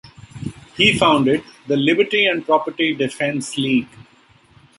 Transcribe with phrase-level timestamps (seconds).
[0.77, 3.87] He founded the Liberty and Property Defence League.